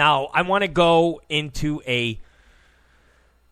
[0.00, 2.18] Now, I want to go into a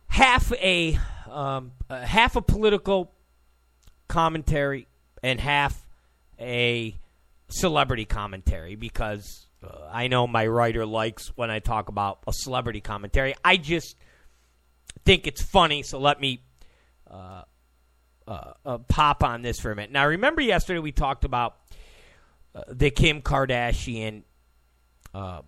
[0.06, 0.98] half a
[1.30, 3.12] um, half a political
[4.08, 4.88] commentary
[5.22, 5.84] and half
[6.40, 6.98] a
[7.50, 12.80] celebrity commentary because uh, I know my writer likes when I talk about a celebrity
[12.80, 13.34] commentary.
[13.44, 13.96] I just
[15.04, 16.44] think it's funny, so let me
[17.10, 17.42] uh,
[18.26, 19.92] uh, uh pop on this for a minute.
[19.92, 21.58] Now, remember yesterday we talked about
[22.54, 24.22] uh, the Kim Kardashian
[25.12, 25.42] uh,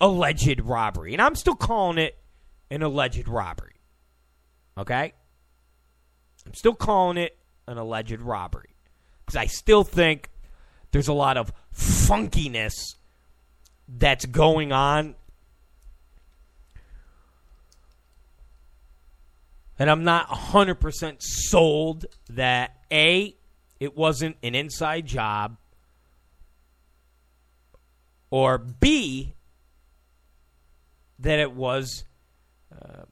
[0.00, 2.18] alleged robbery, and I'm still calling it
[2.70, 3.74] an alleged robbery.
[4.78, 5.12] Okay?
[6.46, 8.70] I'm still calling it an alleged robbery
[9.24, 10.30] because I still think
[10.90, 12.94] there's a lot of funkiness
[13.88, 15.14] that's going on.
[19.78, 23.34] And I'm not 100% sold that A,
[23.80, 25.56] it wasn't an inside job,
[28.30, 29.34] or B,
[31.22, 32.04] that it was
[32.72, 33.02] uh,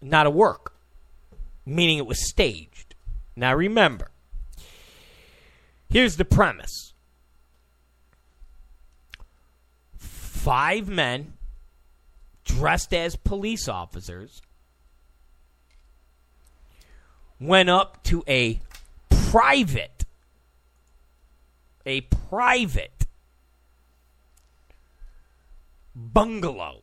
[0.00, 0.74] not a work,
[1.66, 2.94] meaning it was staged.
[3.34, 4.10] Now remember,
[5.90, 6.92] here's the premise
[9.96, 11.34] five men
[12.44, 14.42] dressed as police officers
[17.40, 18.60] went up to a
[19.08, 20.04] private
[21.86, 23.06] a private
[25.94, 26.81] bungalow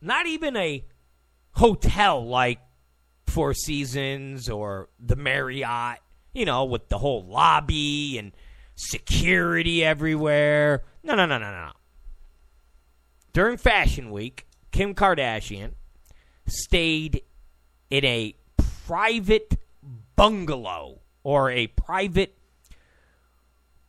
[0.00, 0.84] not even a
[1.52, 2.60] hotel like
[3.26, 5.98] Four Seasons or the Marriott,
[6.32, 8.32] you know, with the whole lobby and
[8.74, 10.84] security everywhere.
[11.02, 11.72] No, no, no, no, no.
[13.32, 15.72] During Fashion Week, Kim Kardashian
[16.46, 17.22] stayed
[17.90, 18.34] in a
[18.86, 19.58] private
[20.16, 22.36] bungalow or a private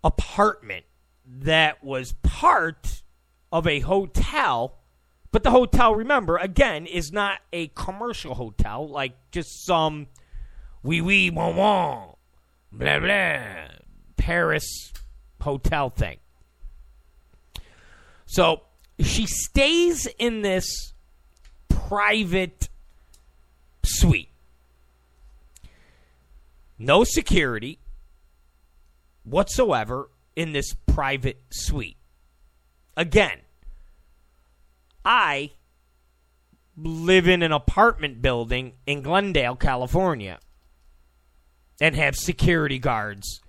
[0.03, 0.85] apartment
[1.25, 3.03] that was part
[3.51, 4.78] of a hotel
[5.31, 10.07] but the hotel, remember, again, is not a commercial hotel like just some
[10.81, 12.13] wee wee wah wah
[12.71, 13.67] blah blah
[14.17, 14.93] Paris
[15.41, 16.17] hotel thing.
[18.25, 18.61] So
[18.99, 20.93] she stays in this
[21.69, 22.69] private
[23.83, 24.29] suite.
[26.77, 27.79] No security
[29.23, 31.97] whatsoever in this private suite.
[32.95, 33.39] Again,
[35.03, 35.51] I
[36.75, 40.39] live in an apartment building in Glendale, California,
[41.81, 43.41] and have security guards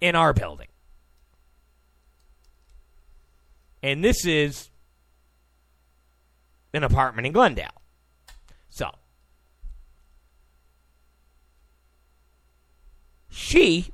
[0.00, 0.68] in our building.
[3.82, 4.70] And this is
[6.72, 7.70] an apartment in Glendale.
[8.68, 8.90] So,
[13.30, 13.92] she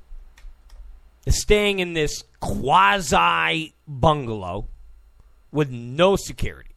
[1.25, 4.67] is staying in this quasi bungalow
[5.51, 6.72] with no security.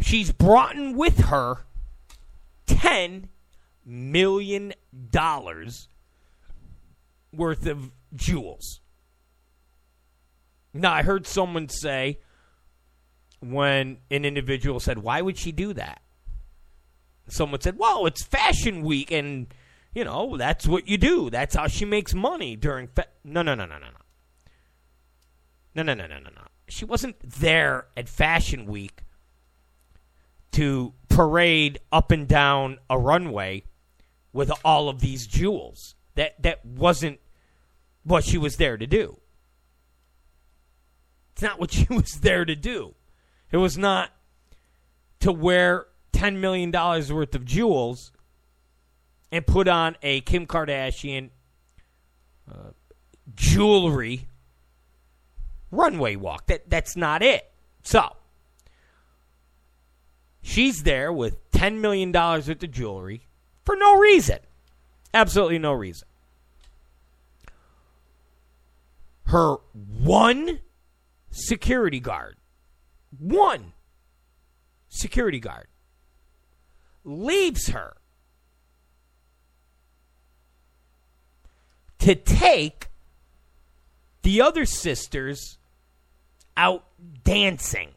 [0.00, 1.66] She's brought in with her
[2.66, 3.28] $10
[3.84, 4.72] million
[7.32, 8.80] worth of jewels.
[10.74, 12.18] Now, I heard someone say
[13.40, 16.02] when an individual said, Why would she do that?
[17.28, 19.52] Someone said, Well, it's fashion week, and,
[19.94, 21.30] you know, that's what you do.
[21.30, 22.88] That's how she makes money during.
[22.88, 23.06] Fa-.
[23.24, 23.86] No, no, no, no, no.
[25.74, 26.42] No, no, no, no, no, no.
[26.68, 29.02] She wasn't there at fashion week
[30.56, 33.62] to parade up and down a runway
[34.32, 35.94] with all of these jewels.
[36.14, 37.20] That that wasn't
[38.04, 39.18] what she was there to do.
[41.32, 42.94] It's not what she was there to do.
[43.52, 44.12] It was not
[45.20, 48.12] to wear $10 million worth of jewels
[49.30, 51.28] and put on a Kim Kardashian
[52.50, 52.70] uh,
[53.34, 54.28] jewelry
[55.70, 56.46] runway walk.
[56.46, 57.50] That that's not it.
[57.82, 58.16] So,
[60.46, 63.26] She's there with $10 million worth of jewelry
[63.64, 64.38] for no reason.
[65.12, 66.06] Absolutely no reason.
[69.24, 70.60] Her one
[71.32, 72.36] security guard,
[73.18, 73.72] one
[74.88, 75.66] security guard,
[77.02, 77.96] leaves her
[81.98, 82.86] to take
[84.22, 85.58] the other sisters
[86.56, 86.84] out
[87.24, 87.95] dancing.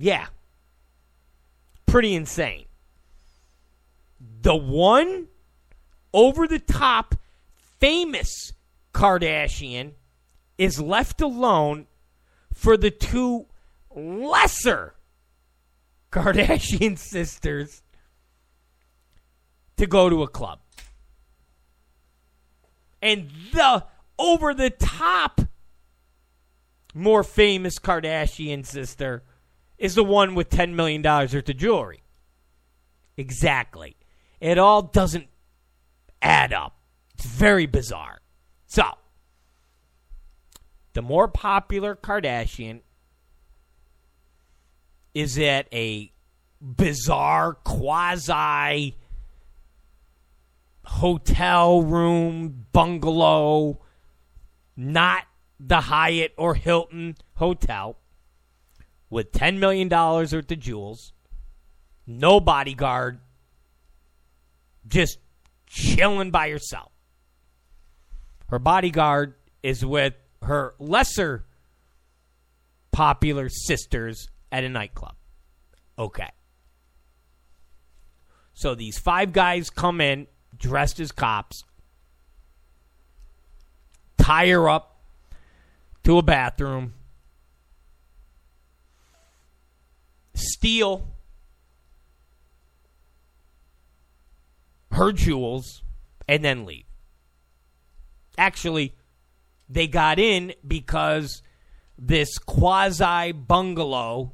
[0.00, 0.28] Yeah.
[1.84, 2.64] Pretty insane.
[4.40, 5.28] The one
[6.14, 7.16] over the top
[7.78, 8.54] famous
[8.94, 9.92] Kardashian
[10.56, 11.86] is left alone
[12.54, 13.44] for the two
[13.94, 14.94] lesser
[16.10, 17.82] Kardashian sisters
[19.76, 20.60] to go to a club.
[23.02, 23.84] And the
[24.18, 25.42] over the top
[26.94, 29.24] more famous Kardashian sister
[29.80, 32.02] is the one with $10 million worth of jewelry.
[33.16, 33.96] Exactly.
[34.38, 35.26] It all doesn't
[36.22, 36.76] add up.
[37.14, 38.20] It's very bizarre.
[38.66, 38.84] So,
[40.92, 42.82] the more popular Kardashian
[45.14, 46.12] is at a
[46.60, 48.96] bizarre quasi
[50.84, 53.80] hotel room bungalow,
[54.76, 55.24] not
[55.58, 57.96] the Hyatt or Hilton hotel,
[59.10, 61.12] with $10 million worth of jewels,
[62.06, 63.20] no bodyguard,
[64.86, 65.18] just
[65.66, 66.92] chilling by herself.
[68.48, 71.44] Her bodyguard is with her lesser
[72.92, 75.14] popular sisters at a nightclub.
[75.98, 76.30] Okay.
[78.54, 80.26] So these five guys come in
[80.56, 81.62] dressed as cops,
[84.18, 85.02] tie her up
[86.04, 86.94] to a bathroom,
[90.40, 91.06] steal
[94.92, 95.82] her jewels,
[96.28, 96.84] and then leave.
[98.36, 98.94] Actually,
[99.68, 101.42] they got in because
[101.98, 104.32] this quasi bungalow,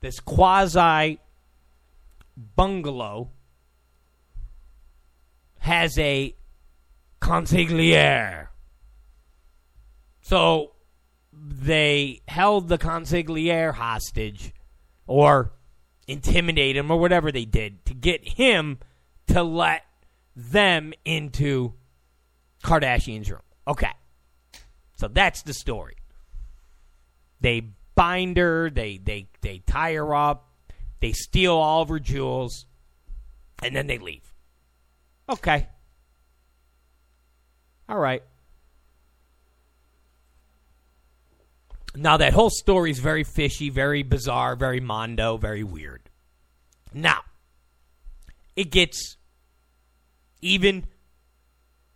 [0.00, 1.18] this quasi
[2.56, 3.30] bungalow,
[5.58, 6.34] has a
[7.20, 8.48] consigliere.
[10.22, 10.72] So
[11.32, 14.52] they held the consigliere hostage
[15.06, 15.52] or
[16.06, 18.78] intimidate him or whatever they did to get him
[19.28, 19.84] to let
[20.34, 21.74] them into
[22.64, 23.42] Kardashian's room.
[23.66, 23.92] Okay.
[24.96, 25.96] So that's the story.
[27.40, 27.62] They
[27.94, 30.50] bind her, they they they tie her up,
[31.00, 32.66] they steal all of her jewels,
[33.62, 34.34] and then they leave.
[35.28, 35.68] Okay.
[37.88, 38.22] All right.
[41.94, 46.02] Now, that whole story is very fishy, very bizarre, very mondo, very weird.
[46.94, 47.22] Now,
[48.54, 49.16] it gets
[50.40, 50.86] even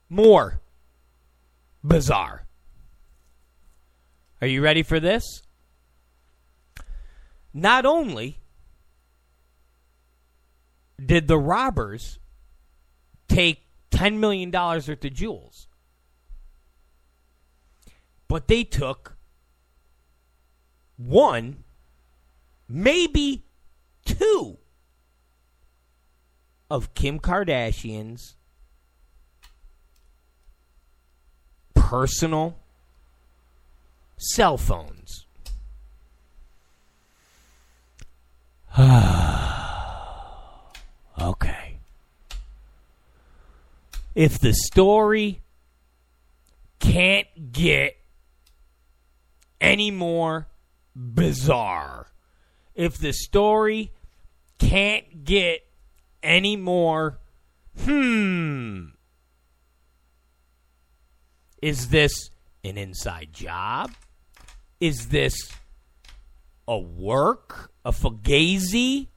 [0.08, 0.60] more
[1.82, 2.44] bizarre.
[4.40, 5.42] Are you ready for this?
[7.52, 8.40] Not only
[11.04, 12.18] did the robbers
[13.28, 13.62] take
[13.92, 15.68] $10 million worth of jewels,
[18.26, 19.13] but they took
[20.96, 21.64] one,
[22.68, 23.44] maybe
[24.04, 24.58] two
[26.70, 28.36] of Kim Kardashian's
[31.74, 32.56] personal
[34.16, 35.26] cell phones.
[41.20, 41.78] okay.
[44.14, 45.40] If the story
[46.80, 47.96] can't get
[49.60, 50.48] any more
[50.94, 52.08] bizarre.
[52.74, 53.92] If the story
[54.58, 55.66] can't get
[56.22, 57.18] any more,
[57.80, 58.86] hmm,
[61.62, 62.30] is this
[62.64, 63.92] an inside job?
[64.80, 65.34] Is this
[66.66, 69.08] a work, a fugazi,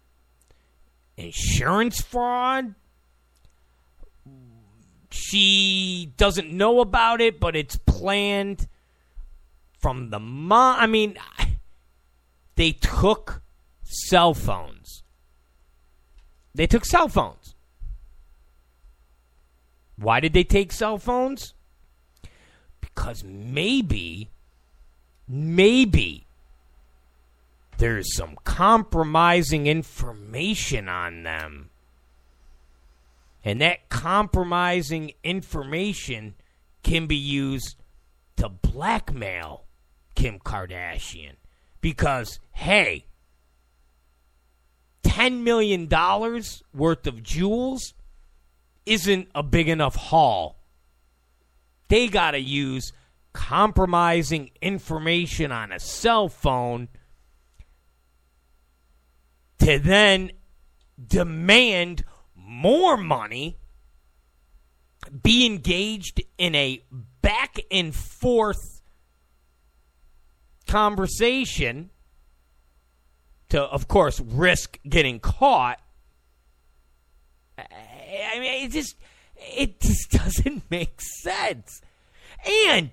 [1.17, 2.75] insurance fraud?
[5.09, 8.67] She doesn't know about it, but it's planned
[9.79, 10.79] from the mom.
[10.79, 11.17] I mean,
[12.57, 13.41] they took
[13.83, 15.03] cell phones.
[16.53, 17.55] They took cell phones.
[19.95, 21.53] Why did they take cell phones?
[22.81, 24.29] Because maybe,
[25.27, 26.25] maybe
[27.77, 31.69] there's some compromising information on them.
[33.45, 36.33] And that compromising information
[36.81, 37.75] can be used
[38.37, 39.65] to blackmail
[40.15, 41.35] Kim Kardashian
[41.81, 43.05] because, hey,
[45.03, 45.89] $10 million
[46.73, 47.93] worth of jewels
[48.85, 50.59] isn't a big enough haul.
[51.87, 52.93] They got to use
[53.33, 56.89] compromising information on a cell phone
[59.59, 60.31] to then
[61.05, 62.03] demand
[62.35, 63.57] more money,
[65.23, 66.81] be engaged in a
[67.21, 68.76] back and forth
[70.67, 71.89] conversation
[73.49, 75.79] to, of course, risk getting caught.
[77.57, 78.95] I mean, it just
[79.35, 81.81] it just doesn't make sense.
[82.69, 82.91] And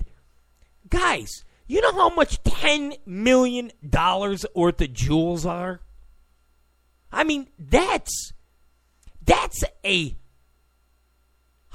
[0.88, 5.80] guys, you know how much ten million dollars worth of jewels are?
[7.12, 8.32] I mean, that's
[9.24, 10.16] that's a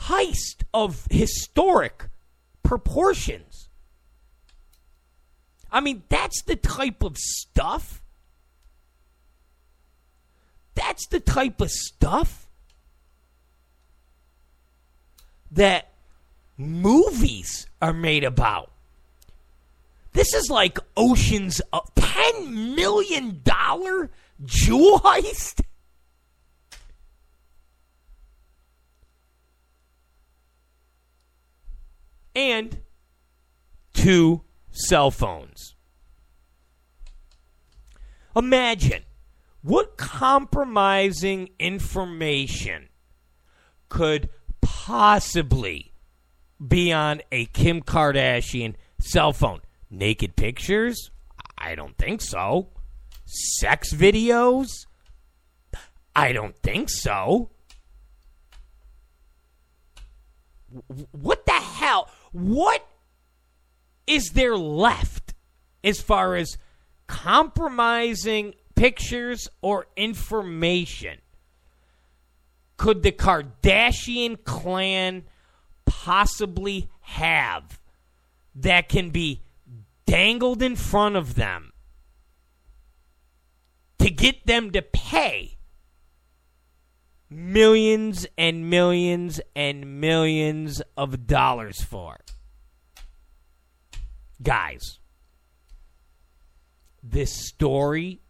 [0.02, 2.10] heist of historic
[2.64, 3.49] proportions.
[5.72, 8.02] I mean, that's the type of stuff.
[10.76, 12.48] That's the type of stuff
[15.52, 15.92] that
[16.58, 18.72] movies are made about.
[20.14, 23.42] This is like Ocean's uh, $10 million
[24.46, 25.62] jewel heist.
[32.36, 32.78] And
[33.94, 34.42] two
[34.80, 35.76] cell phones.
[38.36, 39.04] Imagine
[39.62, 42.90] what compromising information
[43.90, 44.30] could
[44.62, 45.92] possibly
[46.66, 49.62] be on a Kim Kardashian cell phone?
[49.90, 51.12] Naked pictures?
[51.58, 52.70] I don't think so.
[53.26, 54.86] Sex videos?
[56.16, 57.50] I don't think so.
[61.12, 62.10] What the hell?
[62.32, 62.86] What
[64.10, 65.34] is there left
[65.84, 66.58] as far as
[67.08, 71.20] compromising pictures or information?
[72.76, 75.24] Could the Kardashian clan
[75.86, 77.80] possibly have
[78.56, 79.44] that can be
[80.06, 81.72] dangled in front of them
[84.00, 85.58] to get them to pay
[87.30, 92.18] millions and millions and millions of dollars for.
[94.42, 95.00] Guys,
[97.04, 98.22] this story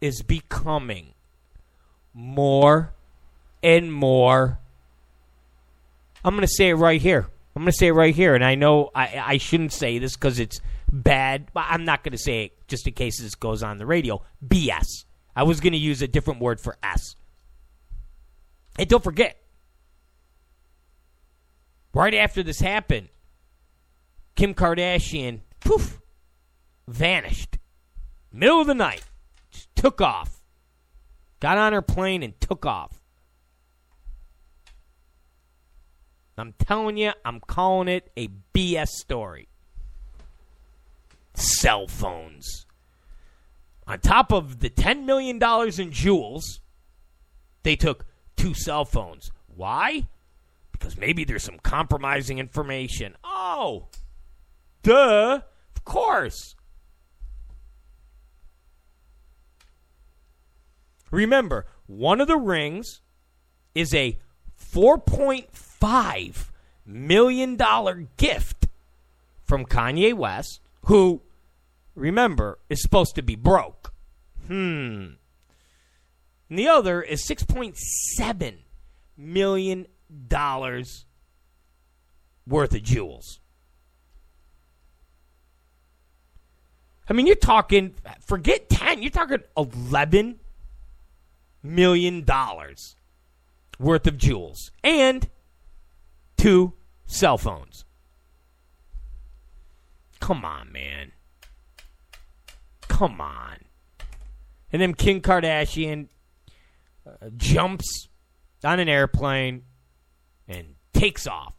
[0.00, 1.14] is becoming
[2.14, 2.92] more
[3.62, 4.58] and more.
[6.24, 7.26] I'm going to say it right here.
[7.54, 8.34] I'm going to say it right here.
[8.34, 11.48] And I know I, I shouldn't say this because it's bad.
[11.52, 14.22] But I'm not going to say it just in case this goes on the radio.
[14.46, 15.04] BS.
[15.34, 17.16] I was going to use a different word for S.
[18.78, 19.36] And don't forget,
[21.92, 23.08] right after this happened,
[24.34, 26.00] Kim Kardashian, poof,
[26.88, 27.58] vanished.
[28.32, 29.04] Middle of the night.
[29.50, 30.42] Just took off.
[31.40, 33.00] Got on her plane and took off.
[36.38, 39.48] I'm telling you, I'm calling it a BS story.
[41.34, 42.66] Cell phones.
[43.86, 45.40] On top of the $10 million
[45.78, 46.60] in jewels,
[47.62, 49.30] they took two cell phones.
[49.54, 50.06] Why?
[50.72, 53.14] Because maybe there's some compromising information.
[53.22, 53.88] Oh,
[54.82, 55.40] duh.
[55.76, 56.54] Of course.
[61.10, 63.00] Remember, one of the rings
[63.74, 64.18] is a
[64.58, 66.50] 4.5
[66.86, 68.68] million dollar gift
[69.42, 71.20] from Kanye West, who
[71.94, 73.92] remember is supposed to be broke.
[74.46, 75.14] Hmm.
[76.48, 78.58] And the other is $6.7
[79.16, 79.86] million
[82.46, 83.40] worth of jewels.
[87.12, 90.40] I mean, you're talking, forget 10, you're talking 11
[91.62, 92.96] million dollars
[93.78, 95.28] worth of jewels and
[96.38, 96.72] two
[97.04, 97.84] cell phones.
[100.20, 101.12] Come on, man.
[102.88, 103.58] Come on.
[104.72, 106.08] And then Kim Kardashian
[107.06, 108.08] uh, jumps
[108.64, 109.64] on an airplane
[110.48, 111.52] and takes off.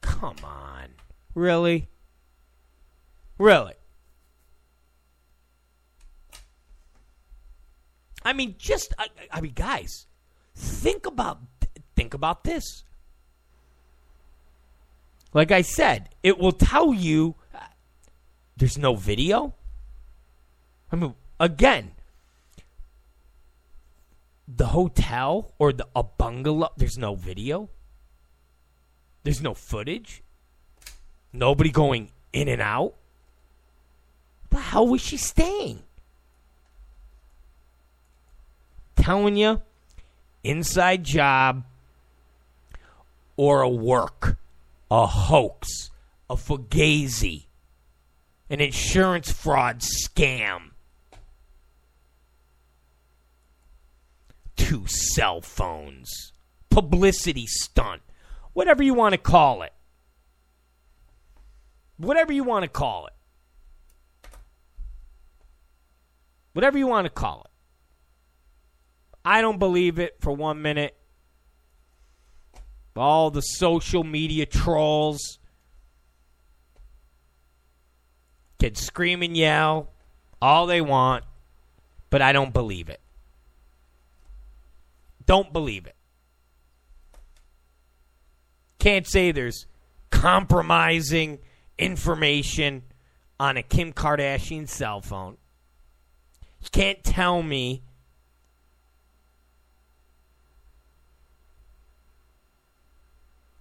[0.00, 0.88] Come on.
[1.36, 1.89] Really?
[3.40, 3.72] Really?
[8.22, 10.06] I mean, just I, I mean, guys,
[10.54, 11.40] think about
[11.96, 12.84] think about this.
[15.32, 17.60] Like I said, it will tell you uh,
[18.58, 19.54] there's no video.
[20.92, 21.92] I mean, again,
[24.46, 27.70] the hotel or the a bungalow, there's no video.
[29.22, 30.22] There's no footage.
[31.32, 32.99] Nobody going in and out.
[34.50, 35.82] The hell was she staying?
[38.96, 39.62] Telling you,
[40.44, 41.64] inside job
[43.36, 44.36] or a work,
[44.90, 45.90] a hoax,
[46.28, 47.46] a fugazi,
[48.50, 50.70] an insurance fraud scam.
[54.70, 56.32] two cell phones,
[56.68, 58.02] publicity stunt,
[58.52, 59.72] whatever you want to call it.
[61.96, 63.12] Whatever you want to call it.
[66.52, 67.50] Whatever you want to call it.
[69.24, 70.96] I don't believe it for one minute.
[72.96, 75.38] All the social media trolls
[78.58, 79.90] can scream and yell
[80.42, 81.24] all they want,
[82.10, 83.00] but I don't believe it.
[85.24, 85.96] Don't believe it.
[88.78, 89.66] Can't say there's
[90.10, 91.38] compromising
[91.78, 92.82] information
[93.38, 95.36] on a Kim Kardashian cell phone.
[96.60, 97.82] You can't tell me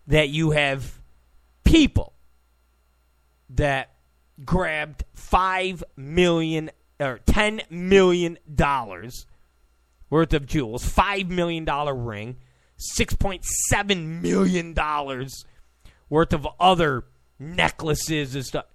[0.07, 0.99] that you have
[1.63, 2.13] people
[3.51, 3.93] that
[4.43, 9.25] grabbed five million or ten million dollars
[10.09, 12.37] worth of jewels, five million dollar ring,
[12.75, 15.45] six point seven million dollars
[16.09, 17.05] worth of other
[17.37, 18.65] necklaces and stuff,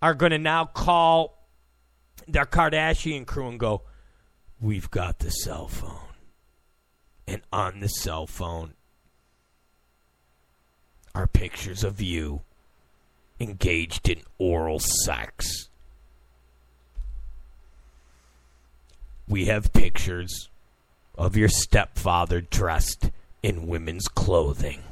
[0.00, 1.35] are going to now call
[2.26, 3.82] their Kardashian crew and go,
[4.60, 6.14] "We've got the cell phone,
[7.26, 8.74] and on the cell phone
[11.14, 12.42] are pictures of you."
[13.38, 15.68] engaged in oral sex.
[19.28, 20.48] We have pictures
[21.18, 23.10] of your stepfather dressed
[23.42, 24.82] in women's clothing.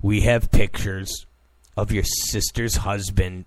[0.00, 1.26] We have pictures
[1.76, 3.46] of your sister's husband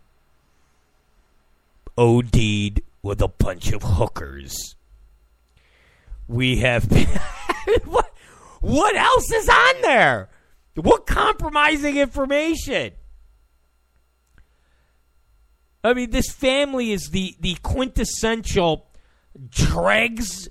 [1.98, 4.76] OD'd with a bunch of hookers.
[6.28, 6.92] We have.
[7.86, 8.12] what,
[8.62, 10.30] what else is on there?
[10.76, 12.94] What compromising information?
[15.84, 18.88] I mean, this family is the, the quintessential
[19.50, 20.50] dregs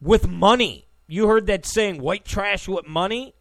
[0.00, 0.88] with money.
[1.06, 3.34] You heard that saying, white trash with money?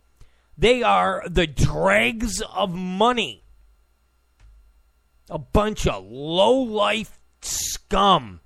[0.57, 3.45] They are the dregs of money.
[5.29, 8.41] A bunch of low life scum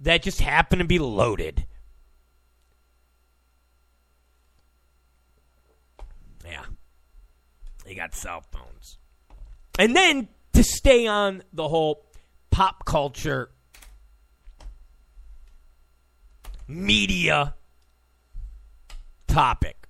[0.00, 1.66] that just happen to be loaded.
[6.44, 6.64] Yeah.
[7.84, 8.98] They got cell phones.
[9.78, 12.06] And then to stay on the whole
[12.50, 13.50] pop culture
[16.68, 17.54] media
[19.26, 19.88] topic.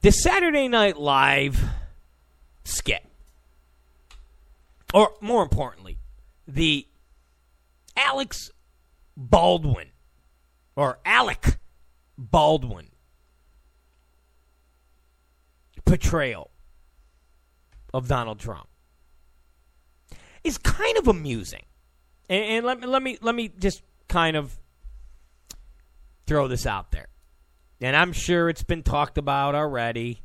[0.00, 1.60] The Saturday Night Live
[2.64, 3.04] skit,
[4.94, 5.98] or more importantly,
[6.46, 6.86] the
[7.96, 8.50] Alex
[9.16, 9.88] Baldwin,
[10.76, 11.58] or Alec
[12.16, 12.88] Baldwin
[15.84, 16.50] portrayal
[17.92, 18.68] of Donald Trump
[20.44, 21.64] is kind of amusing.
[22.28, 24.58] And, and let me let me let me just kind of
[26.26, 27.08] throw this out there.
[27.80, 30.22] And I'm sure it's been talked about already,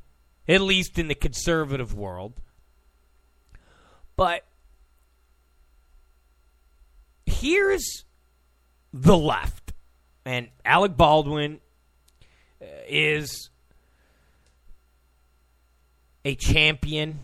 [0.48, 2.42] at least in the conservative world.
[4.16, 4.44] But
[7.34, 8.06] here's
[8.94, 9.74] the left.
[10.26, 11.60] And Alec Baldwin
[12.62, 13.50] uh, is
[16.24, 17.20] a champion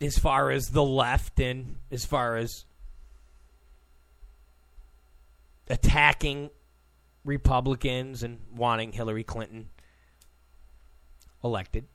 [0.00, 2.64] as far as the left and as far as
[5.68, 6.50] attacking
[7.24, 9.68] Republicans and wanting Hillary Clinton
[11.42, 11.86] elected.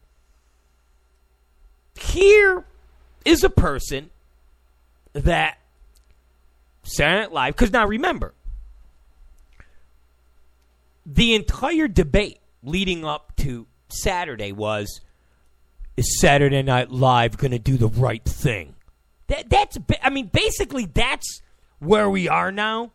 [1.99, 2.65] Here
[3.23, 4.09] is a person
[5.13, 5.60] that
[6.83, 8.33] Saturday Night Live, because now remember,
[11.05, 15.01] the entire debate leading up to Saturday was
[15.97, 18.75] is Saturday Night Live going to do the right thing?
[19.27, 21.41] That, that's, I mean, basically, that's
[21.79, 22.91] where we are now.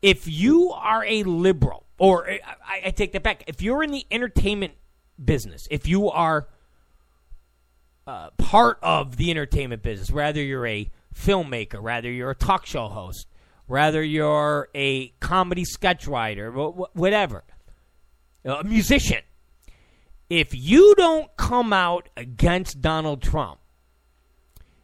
[0.00, 2.40] If you are a liberal, or I,
[2.86, 4.72] I take that back, if you're in the entertainment
[5.22, 6.48] business, if you are
[8.06, 12.88] uh, part of the entertainment business, rather you're a filmmaker, rather you're a talk show
[12.88, 13.26] host,
[13.68, 17.44] rather you're a comedy sketch writer, whatever,
[18.44, 19.22] a musician,
[20.28, 23.60] if you don't come out against Donald Trump,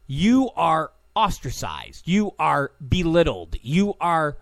[0.07, 2.07] you are ostracized.
[2.07, 3.57] You are belittled.
[3.61, 4.39] You are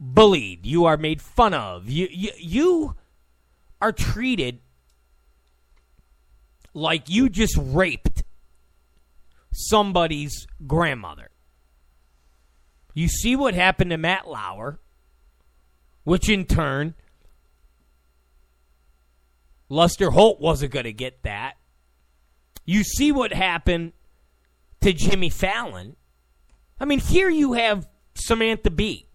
[0.00, 0.66] bullied.
[0.66, 1.90] You are made fun of.
[1.90, 2.94] You, you, you
[3.80, 4.60] are treated
[6.72, 8.24] like you just raped
[9.54, 11.30] somebody's grandmother.
[12.92, 14.78] You see what happened to Matt Lauer,
[16.04, 16.94] which in turn
[19.68, 21.54] Lester Holt wasn't going to get that.
[22.64, 23.92] You see what happened
[24.80, 25.96] to Jimmy Fallon.
[26.78, 29.06] I mean, here you have Samantha Bee,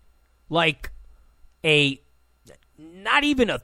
[0.49, 0.91] like
[1.63, 2.01] a
[2.77, 3.61] not even a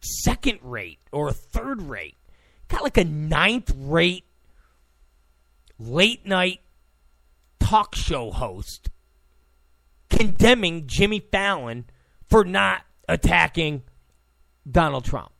[0.00, 2.16] second rate or a third rate,
[2.68, 4.25] got like a ninth rate
[5.78, 6.60] late night
[7.60, 8.90] talk show host
[10.08, 11.84] condemning Jimmy Fallon
[12.28, 13.82] for not attacking
[14.68, 15.32] Donald Trump.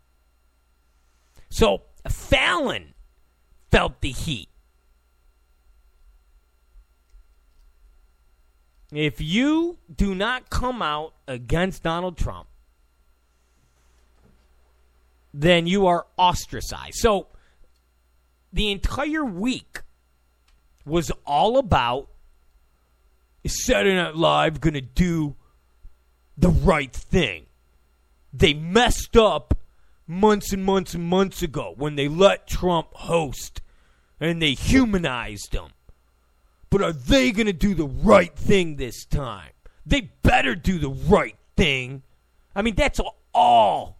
[1.49, 2.95] So Fallon
[3.71, 4.49] felt the heat.
[8.93, 12.47] if you do not come out against Donald Trump,
[15.35, 16.95] then you are ostracized.
[16.95, 17.27] So
[18.53, 19.81] the entire week
[20.87, 22.09] was all about
[23.45, 25.37] is Saturday Night Live going to do
[26.39, 27.47] the right thing?
[28.33, 29.55] They messed up
[30.07, 33.61] months and months and months ago when they let Trump host
[34.21, 35.71] and they humanized him.
[36.71, 39.51] But are they going to do the right thing this time?
[39.85, 42.03] They better do the right thing.
[42.55, 43.01] I mean, that's
[43.33, 43.99] all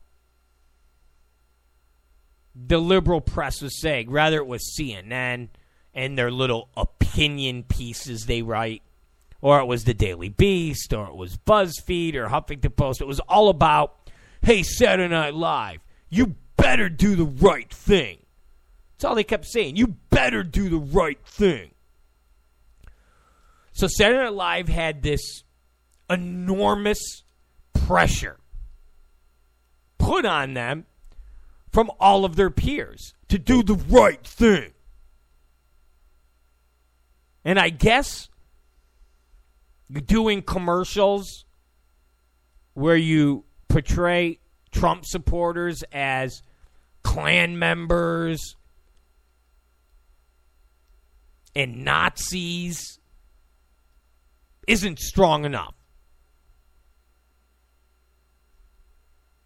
[2.55, 4.11] the liberal press was saying.
[4.11, 5.49] Rather, it was CNN
[5.97, 8.83] and their little opinion pieces they write
[9.41, 13.01] or it was the Daily Beast, or it was BuzzFeed, or Huffington Post.
[13.01, 14.11] It was all about,
[14.43, 18.19] hey, Saturday Night Live, you better do the right thing.
[18.93, 19.77] That's all they kept saying.
[19.77, 21.71] You better do the right thing.
[23.73, 25.43] So Saturday Night Live had this
[26.09, 27.23] enormous
[27.75, 28.39] pressure
[29.99, 30.87] put on them
[31.71, 34.73] from all of their peers to do the right thing.
[37.47, 38.29] And I guess
[40.07, 41.45] doing commercials
[42.75, 44.41] where you portray
[44.73, 46.43] Trump supporters as
[47.05, 48.57] Klan members
[51.55, 52.99] and Nazis
[54.67, 55.77] isn't strong enough.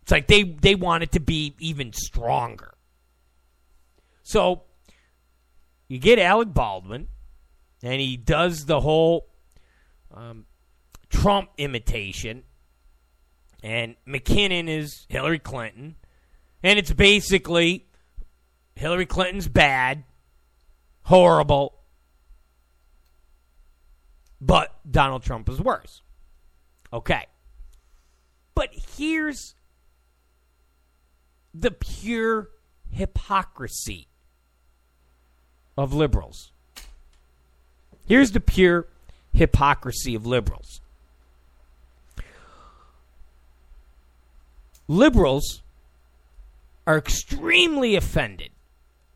[0.01, 2.73] It's like they, they want it to be even stronger.
[4.23, 4.63] So
[5.87, 7.09] you get Alec Baldwin,
[7.83, 9.27] and he does the whole
[10.13, 10.47] um,
[11.09, 12.45] Trump imitation,
[13.63, 15.97] and McKinnon is Hillary Clinton,
[16.63, 17.87] and it's basically
[18.75, 20.05] Hillary Clinton's bad,
[21.03, 21.81] horrible,
[24.41, 26.03] but Donald Trump is worse.
[26.93, 27.27] Okay.
[28.55, 29.55] But here's
[31.55, 32.51] the pure
[32.91, 34.09] hypocrisy
[35.77, 36.53] of liberals.
[38.11, 38.89] Here's the pure
[39.33, 40.81] hypocrisy of liberals.
[44.89, 45.63] Liberals
[46.89, 48.51] are extremely offended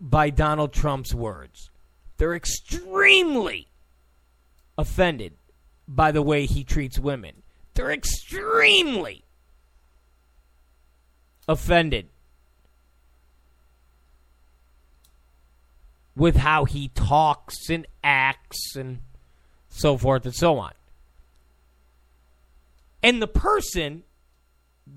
[0.01, 1.71] by Donald Trump's words.
[2.19, 3.67] They're extremely
[4.79, 5.33] offended
[5.89, 7.43] by the way he treats women.
[7.75, 9.25] They're extremely
[11.49, 12.11] offended
[16.17, 19.01] with how he talks and acts and
[19.69, 20.73] so forth and so on.
[23.03, 24.05] And the person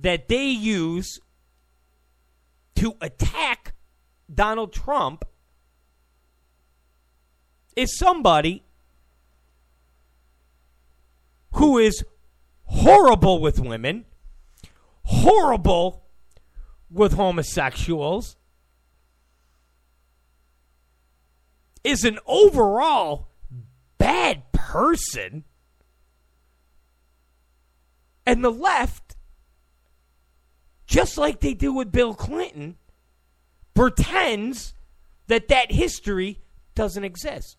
[0.01, 1.19] that they use
[2.75, 3.73] to attack
[4.33, 5.25] Donald Trump
[7.75, 8.63] is somebody
[11.53, 12.03] who is
[12.65, 14.05] horrible with women,
[15.03, 16.05] horrible
[16.89, 18.35] with homosexuals,
[21.87, 23.29] is an overall
[23.97, 25.45] bad person.
[28.25, 29.15] And the left,
[30.85, 32.75] just like they do with Bill Clinton,
[33.73, 34.73] pretends
[35.27, 36.41] that that history
[36.75, 37.55] doesn't exist.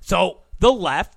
[0.00, 1.16] So the left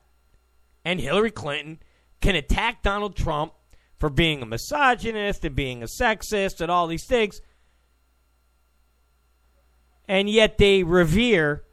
[0.83, 1.79] and Hillary Clinton
[2.19, 3.53] can attack Donald Trump
[3.97, 7.41] for being a misogynist and being a sexist and all these things.
[10.07, 11.63] And yet they revere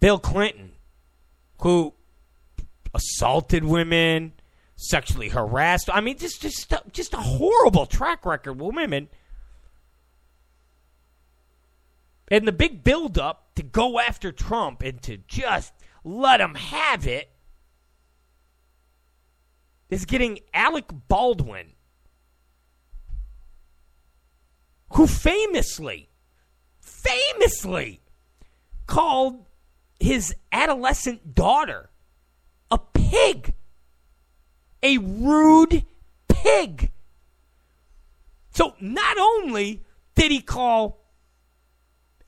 [0.00, 0.72] Bill Clinton,
[1.60, 1.94] who
[2.94, 4.32] assaulted women,
[4.76, 5.90] sexually harassed.
[5.92, 9.08] I mean, just just just a horrible track record with women.
[12.28, 15.72] And the big buildup to go after Trump and to just
[16.04, 17.30] let him have it
[19.90, 21.72] is getting Alec Baldwin,
[24.94, 26.08] who famously,
[27.04, 28.00] famously
[28.86, 29.44] called
[30.00, 31.90] his adolescent daughter
[32.70, 33.54] a pig.
[34.82, 35.84] A rude
[36.28, 36.90] pig.
[38.50, 39.82] So not only
[40.14, 41.00] did he call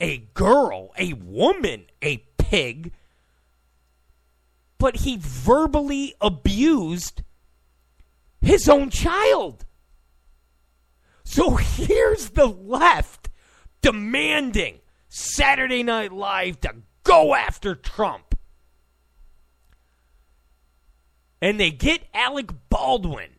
[0.01, 2.93] a girl, a woman, a pig,
[4.79, 7.23] but he verbally abused
[8.41, 9.65] his own child.
[11.25, 13.26] So here's the left
[13.87, 18.35] demanding Saturday Night Live to go after Trump.
[21.41, 23.31] And they get Alec Baldwin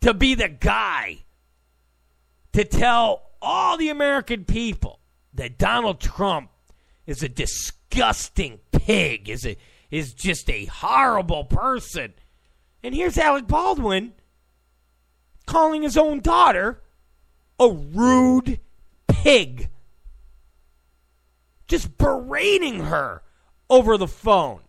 [0.00, 1.24] to be the guy
[2.54, 4.98] to tell all the American people
[5.34, 6.48] that Donald Trump
[7.06, 9.58] is a disgusting pig, is a
[9.90, 12.14] is just a horrible person.
[12.82, 14.14] And here's Alec Baldwin
[15.44, 16.80] calling his own daughter
[17.58, 18.58] a rude
[19.22, 19.68] pig.
[21.68, 23.22] Just berating her
[23.68, 24.60] over the phone.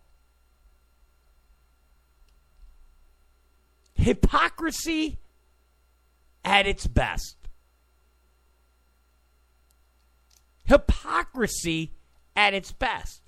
[3.94, 5.18] Hypocrisy
[6.44, 7.36] at its best.
[10.64, 11.92] Hypocrisy
[12.36, 13.22] at its best.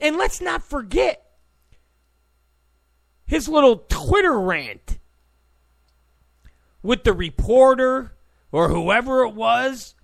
[0.00, 1.22] And let's not forget
[3.26, 4.98] his little Twitter rant
[6.82, 8.12] with the reporter
[8.52, 9.95] or whoever it was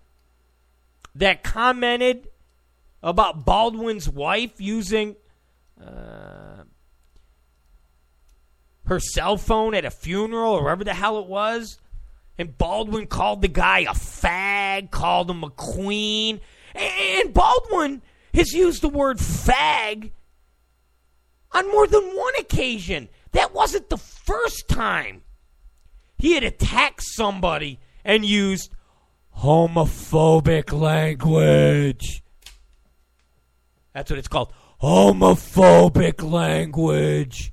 [1.15, 2.29] that commented
[3.03, 5.17] about Baldwin's wife using
[5.81, 6.65] uh,
[8.87, 11.79] her cell phone at a funeral or wherever the hell it was.
[12.39, 16.41] And Baldwin called the guy a fag, called him a queen.
[16.75, 20.13] And Baldwin has used the word fag
[21.53, 23.09] on more than one occasion.
[23.33, 25.23] That wasn't the first time
[26.17, 28.71] he had attacked somebody and used
[29.39, 32.23] homophobic language.
[33.93, 34.53] That's what it's called.
[34.81, 37.53] Homophobic language.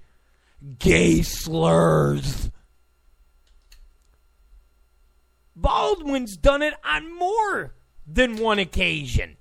[0.77, 2.51] Gay slurs.
[5.55, 7.75] Baldwin's done it on more
[8.07, 9.37] than one occasion.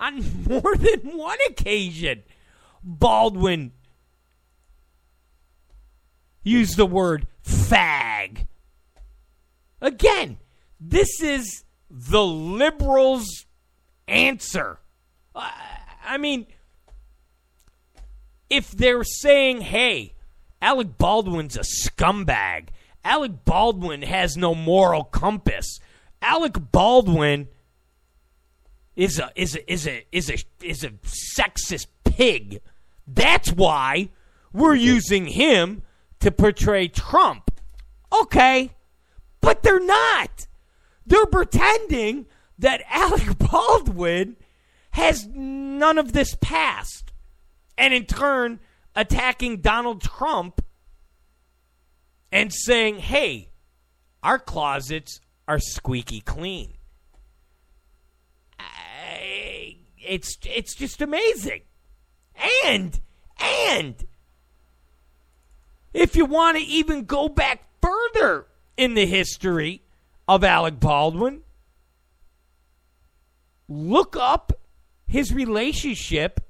[0.00, 2.22] On more than one occasion,
[2.84, 3.72] Baldwin
[6.44, 8.47] used the word fag.
[9.80, 10.38] Again,
[10.80, 13.46] this is the liberals'
[14.06, 14.78] answer.
[15.34, 16.46] I mean,
[18.50, 20.14] if they're saying, hey,
[20.60, 22.68] Alec Baldwin's a scumbag,
[23.04, 25.78] Alec Baldwin has no moral compass,
[26.20, 27.48] Alec Baldwin
[28.96, 32.60] is a is a is a is a is a sexist pig.
[33.06, 34.10] That's why
[34.52, 35.82] we're using him
[36.20, 37.52] to portray Trump.
[38.12, 38.72] Okay.
[39.48, 40.46] But they're not.
[41.06, 42.26] They're pretending
[42.58, 44.36] that Alec Baldwin
[44.90, 47.12] has none of this past.
[47.78, 48.60] And in turn,
[48.94, 50.62] attacking Donald Trump
[52.30, 53.48] and saying, hey,
[54.22, 56.74] our closets are squeaky clean.
[59.96, 61.62] It's it's just amazing.
[62.66, 63.00] And
[63.40, 64.06] and
[65.94, 68.47] if you want to even go back further
[68.78, 69.82] in the history
[70.26, 71.42] of Alec Baldwin,
[73.68, 74.52] look up
[75.06, 76.40] his relationship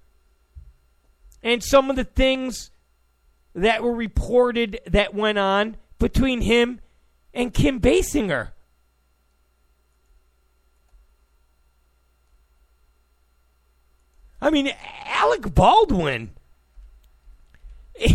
[1.43, 2.71] and some of the things
[3.55, 6.81] that were reported that went on between him
[7.33, 8.51] and Kim Basinger.
[14.41, 14.71] I mean,
[15.07, 16.31] Alec Baldwin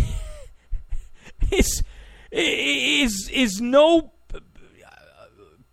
[1.50, 1.82] is
[2.34, 4.12] is is no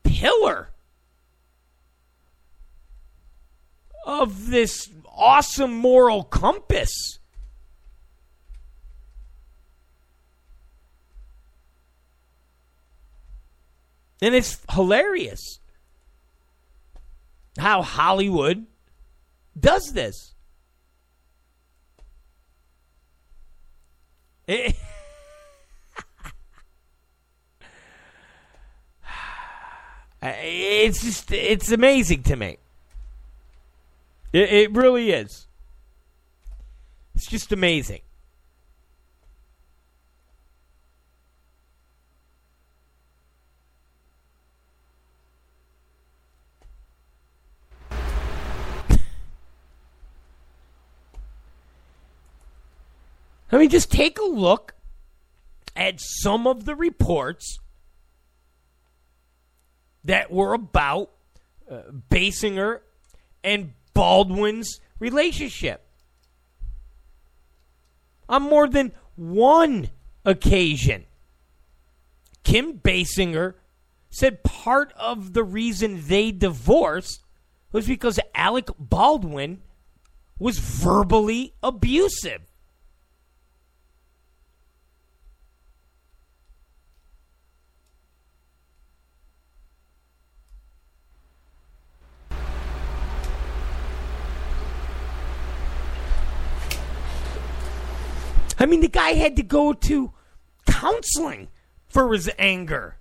[0.04, 0.69] pillar
[4.06, 7.19] of this awesome moral compass.
[14.21, 15.60] And it's hilarious
[17.58, 18.67] how Hollywood
[19.60, 20.36] does this.
[24.47, 24.76] It,
[30.23, 32.57] Uh, it's just it's amazing to me.
[34.31, 35.47] It, it really is.
[37.15, 38.01] It's just amazing.
[53.51, 54.75] I mean, just take a look
[55.75, 57.57] at some of the reports
[60.03, 61.11] that were about
[61.69, 62.79] uh, Basinger
[63.43, 65.85] and Baldwin's relationship.
[68.29, 69.89] On more than one
[70.25, 71.05] occasion,
[72.43, 73.55] Kim Basinger
[74.09, 77.23] said part of the reason they divorced
[77.71, 79.61] was because Alec Baldwin
[80.39, 82.41] was verbally abusive.
[98.62, 100.13] I mean, the guy had to go to
[100.67, 101.47] counseling
[101.88, 102.97] for his anger.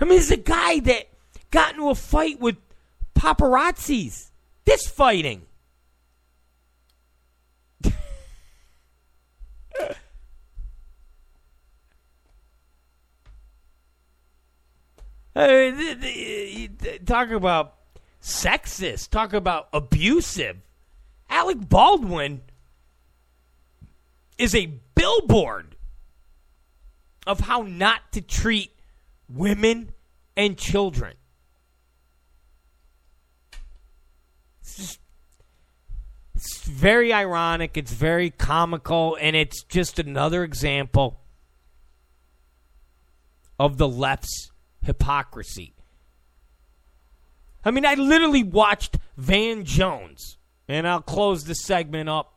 [0.00, 1.08] I mean, is a guy that
[1.50, 2.56] got into a fight with
[3.14, 4.30] paparazzis.
[4.64, 5.42] This fighting.
[15.34, 17.74] Talk about
[18.22, 19.10] sexist.
[19.10, 20.58] Talk about abusive.
[21.28, 22.42] Alec Baldwin
[24.38, 25.76] is a billboard
[27.26, 28.70] of how not to treat
[29.28, 29.92] women
[30.36, 31.14] and children.
[34.60, 35.00] It's just
[36.34, 41.20] it's very ironic, it's very comical, and it's just another example
[43.58, 44.50] of the left's
[44.84, 45.74] hypocrisy.
[47.64, 52.34] I mean, I literally watched Van Jones, and I'll close the segment up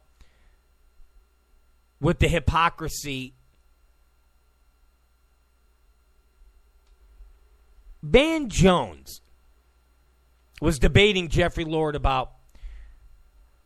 [1.99, 3.33] with the hypocrisy.
[8.01, 9.21] Van Jones
[10.61, 12.31] was debating Jeffrey Lord about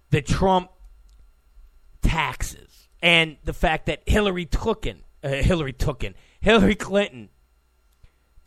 [0.10, 0.72] the Trump
[2.02, 7.30] taxes and the fact that Hillary Tookin, uh, Hillary Tookin, Hillary Clinton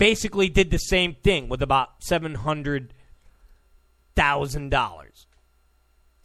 [0.05, 2.93] basically did the same thing with about seven hundred
[4.14, 5.27] thousand dollars.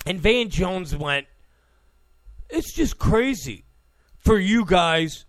[0.06, 1.28] And Van Jones went,
[2.50, 3.64] It's just crazy
[4.18, 5.24] for you guys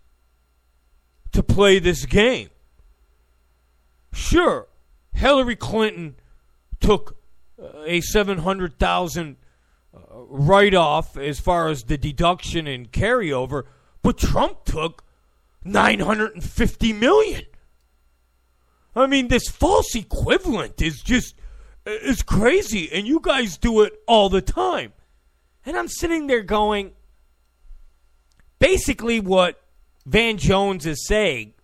[1.30, 2.50] to play this game.
[4.12, 4.66] Sure,
[5.12, 6.16] Hillary Clinton
[6.80, 7.18] took
[7.86, 9.36] a 700,000
[9.94, 13.66] uh, write off as far as the deduction and carryover,
[14.02, 15.04] but Trump took
[15.62, 17.44] 950 million.
[18.94, 21.34] I mean, this false equivalent is just
[21.86, 24.92] is crazy, and you guys do it all the time.
[25.64, 26.92] And I'm sitting there going,
[28.58, 29.62] basically, what
[30.06, 31.54] Van Jones is saying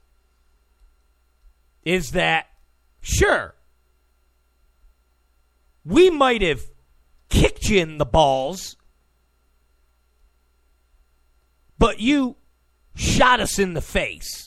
[1.84, 2.46] is that,
[3.00, 3.54] sure,
[5.84, 6.62] we might have
[7.28, 8.76] kicked you in the balls,
[11.78, 12.36] but you
[12.94, 14.45] shot us in the face.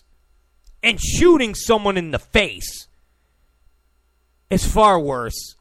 [0.81, 2.87] And shooting someone in the face
[4.49, 5.55] is far worse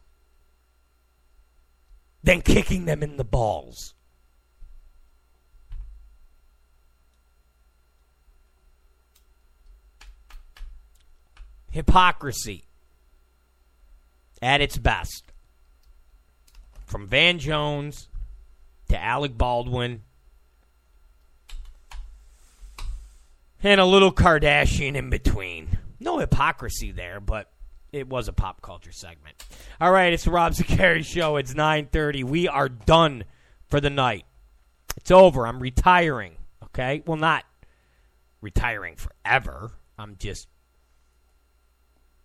[2.23, 3.93] than kicking them in the balls.
[11.71, 12.65] Hypocrisy
[14.41, 15.31] at its best.
[16.85, 18.07] From Van Jones
[18.87, 20.01] to Alec Baldwin
[23.63, 25.77] and a little Kardashian in between.
[25.99, 27.51] No hypocrisy there, but
[27.91, 29.43] it was a pop culture segment.
[29.81, 31.37] All right, it's the Rob Zicari show.
[31.37, 32.23] It's 9:30.
[32.23, 33.25] We are done
[33.67, 34.25] for the night.
[34.97, 35.47] It's over.
[35.47, 36.35] I'm retiring.
[36.65, 37.03] Okay?
[37.05, 37.45] Well, not
[38.41, 39.71] retiring forever.
[39.97, 40.47] I'm just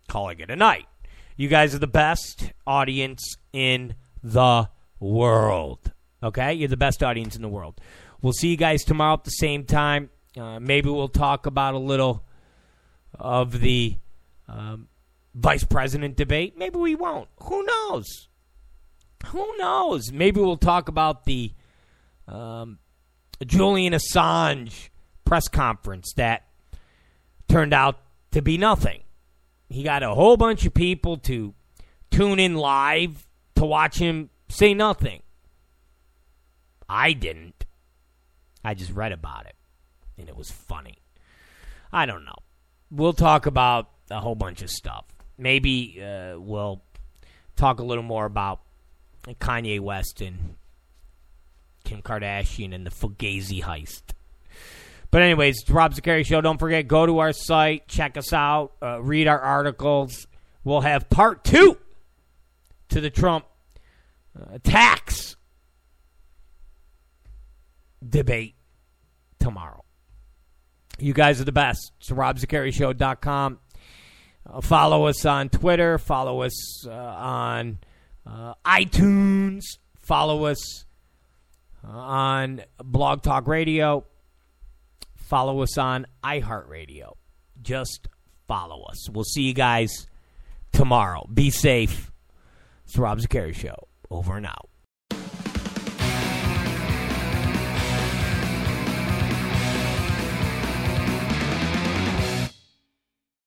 [0.09, 0.87] calling it a night.
[1.37, 4.69] You guys are the best audience in the
[5.01, 5.93] world.
[6.23, 6.55] Okay?
[6.55, 7.81] You're the best audience in the world.
[8.23, 10.11] We'll see you guys tomorrow at the same time.
[10.39, 12.25] Uh, maybe we'll talk about a little
[13.19, 13.97] of the
[14.49, 14.89] um,
[15.35, 16.59] vice president debate.
[16.59, 17.29] Maybe we won't.
[17.45, 18.29] Who knows?
[19.27, 20.13] Who knows?
[20.13, 21.53] Maybe we'll talk about the
[22.29, 22.79] um,
[23.45, 24.91] Julian Assange
[25.25, 26.45] press conference that
[27.49, 27.99] turned out
[28.33, 29.03] to be nothing.
[29.69, 31.55] He got a whole bunch of people to
[32.11, 35.23] tune in live to watch him say nothing.
[36.89, 37.65] I didn't.
[38.63, 39.55] I just read about it,
[40.19, 40.99] and it was funny.
[41.93, 42.39] I don't know.
[42.91, 45.07] We'll talk about a whole bunch of stuff
[45.39, 46.83] maybe uh, we'll
[47.57, 48.61] talk a little more about
[49.41, 50.57] Kanye West and
[51.85, 54.03] Kim Kardashian and the Fugazi heist.
[55.11, 56.41] But anyways, it's Rob Zicari Show.
[56.41, 60.27] Don't forget, go to our site, check us out, uh, read our articles.
[60.65, 61.79] We'll have part two
[62.89, 63.45] to the Trump
[64.39, 65.37] uh, tax
[68.07, 68.57] debate
[69.39, 69.84] tomorrow.
[70.99, 71.93] You guys are the best.
[72.01, 73.59] It's RobZicariShow.com.
[74.47, 75.99] Uh, follow us on Twitter.
[75.99, 77.79] Follow us uh, on
[78.27, 79.63] uh, iTunes.
[79.99, 80.85] Follow us
[81.87, 84.05] uh, on Blog Talk Radio.
[85.17, 87.15] Follow us on iHeartRadio.
[87.63, 88.09] Just
[88.47, 89.09] follow us.
[89.11, 90.07] We'll see you guys
[90.73, 91.27] tomorrow.
[91.33, 92.13] Be safe.
[92.85, 93.89] It's Rob Zicari Show.
[94.11, 94.69] Over and out.